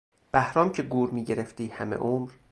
[0.31, 2.31] بهرام که گور میگرفتی همه عمر...